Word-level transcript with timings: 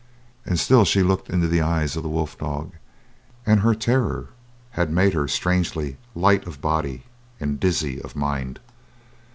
And 0.47 0.59
still 0.59 0.83
she 0.83 1.03
looked 1.03 1.29
into 1.29 1.47
the 1.47 1.61
eyes 1.61 1.95
of 1.95 2.01
the 2.01 2.09
wolf 2.09 2.35
dog; 2.35 2.71
and 3.45 3.59
her 3.59 3.75
terror 3.75 4.29
had 4.71 4.89
made 4.89 5.13
her 5.13 5.27
strangely 5.27 5.97
light 6.15 6.47
of 6.47 6.59
body 6.59 7.03
and 7.39 7.59
dizzy 7.59 8.01
of 8.01 8.15
mind. 8.15 8.59